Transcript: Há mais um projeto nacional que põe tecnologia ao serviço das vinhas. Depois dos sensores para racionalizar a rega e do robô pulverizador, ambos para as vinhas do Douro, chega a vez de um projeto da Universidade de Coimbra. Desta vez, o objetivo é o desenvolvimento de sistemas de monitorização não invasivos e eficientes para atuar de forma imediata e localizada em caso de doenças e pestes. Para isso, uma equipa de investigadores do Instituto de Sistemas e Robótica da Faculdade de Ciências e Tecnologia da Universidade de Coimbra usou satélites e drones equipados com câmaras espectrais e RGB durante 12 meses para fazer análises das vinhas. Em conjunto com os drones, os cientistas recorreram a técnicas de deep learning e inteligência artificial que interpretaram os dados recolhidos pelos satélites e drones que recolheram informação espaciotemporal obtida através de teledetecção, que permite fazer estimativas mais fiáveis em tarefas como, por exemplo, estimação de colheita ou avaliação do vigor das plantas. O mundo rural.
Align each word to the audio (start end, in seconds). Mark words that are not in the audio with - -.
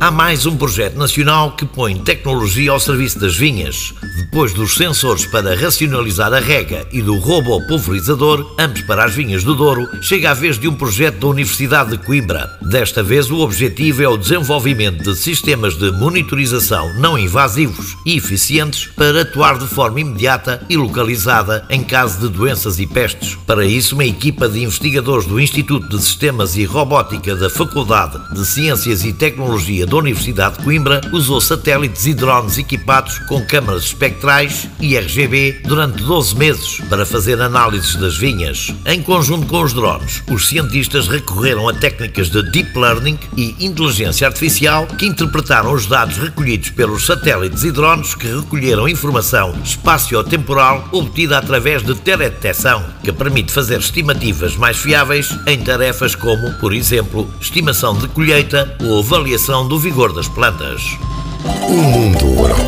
Há 0.00 0.12
mais 0.12 0.46
um 0.46 0.56
projeto 0.56 0.96
nacional 0.96 1.56
que 1.56 1.66
põe 1.66 1.96
tecnologia 1.98 2.70
ao 2.70 2.78
serviço 2.78 3.18
das 3.18 3.36
vinhas. 3.36 3.92
Depois 4.16 4.54
dos 4.54 4.76
sensores 4.76 5.26
para 5.26 5.56
racionalizar 5.56 6.32
a 6.32 6.38
rega 6.38 6.86
e 6.92 7.02
do 7.02 7.18
robô 7.18 7.60
pulverizador, 7.66 8.54
ambos 8.56 8.82
para 8.82 9.04
as 9.04 9.12
vinhas 9.12 9.42
do 9.42 9.56
Douro, 9.56 9.88
chega 10.00 10.30
a 10.30 10.34
vez 10.34 10.56
de 10.56 10.68
um 10.68 10.74
projeto 10.74 11.18
da 11.18 11.26
Universidade 11.26 11.90
de 11.90 11.98
Coimbra. 11.98 12.48
Desta 12.62 13.02
vez, 13.02 13.28
o 13.28 13.40
objetivo 13.40 14.00
é 14.00 14.08
o 14.08 14.16
desenvolvimento 14.16 15.02
de 15.02 15.16
sistemas 15.16 15.76
de 15.76 15.90
monitorização 15.90 16.94
não 16.94 17.18
invasivos 17.18 17.96
e 18.06 18.16
eficientes 18.16 18.86
para 18.94 19.22
atuar 19.22 19.58
de 19.58 19.66
forma 19.66 20.00
imediata 20.00 20.64
e 20.68 20.76
localizada 20.76 21.64
em 21.68 21.82
caso 21.82 22.20
de 22.20 22.28
doenças 22.28 22.78
e 22.78 22.86
pestes. 22.86 23.36
Para 23.46 23.64
isso, 23.64 23.96
uma 23.96 24.04
equipa 24.04 24.48
de 24.48 24.62
investigadores 24.62 25.26
do 25.26 25.40
Instituto 25.40 25.88
de 25.88 26.00
Sistemas 26.00 26.56
e 26.56 26.64
Robótica 26.64 27.34
da 27.34 27.50
Faculdade 27.50 28.16
de 28.32 28.46
Ciências 28.46 29.04
e 29.04 29.12
Tecnologia 29.12 29.87
da 29.88 29.96
Universidade 29.96 30.58
de 30.58 30.64
Coimbra 30.64 31.00
usou 31.12 31.40
satélites 31.40 32.06
e 32.06 32.14
drones 32.14 32.58
equipados 32.58 33.18
com 33.20 33.44
câmaras 33.44 33.84
espectrais 33.84 34.68
e 34.80 34.96
RGB 34.96 35.62
durante 35.64 36.02
12 36.02 36.36
meses 36.36 36.80
para 36.88 37.06
fazer 37.06 37.40
análises 37.40 37.96
das 37.96 38.16
vinhas. 38.16 38.72
Em 38.84 39.02
conjunto 39.02 39.46
com 39.46 39.62
os 39.62 39.72
drones, 39.72 40.22
os 40.30 40.48
cientistas 40.48 41.08
recorreram 41.08 41.68
a 41.68 41.72
técnicas 41.72 42.28
de 42.30 42.42
deep 42.50 42.78
learning 42.78 43.18
e 43.36 43.56
inteligência 43.64 44.26
artificial 44.26 44.86
que 44.86 45.06
interpretaram 45.06 45.72
os 45.72 45.86
dados 45.86 46.18
recolhidos 46.18 46.70
pelos 46.70 47.06
satélites 47.06 47.64
e 47.64 47.70
drones 47.70 48.14
que 48.14 48.26
recolheram 48.26 48.88
informação 48.88 49.54
espaciotemporal 49.64 50.86
obtida 50.92 51.38
através 51.38 51.82
de 51.82 51.94
teledetecção, 51.94 52.84
que 53.02 53.12
permite 53.12 53.52
fazer 53.52 53.78
estimativas 53.78 54.56
mais 54.56 54.76
fiáveis 54.76 55.34
em 55.46 55.58
tarefas 55.58 56.14
como, 56.14 56.52
por 56.54 56.74
exemplo, 56.74 57.28
estimação 57.40 57.96
de 57.96 58.08
colheita 58.08 58.76
ou 58.82 58.98
avaliação 58.98 59.66
do 59.78 59.82
vigor 59.82 60.12
das 60.12 60.26
plantas. 60.26 60.98
O 61.68 61.72
mundo 61.72 62.26
rural. 62.34 62.67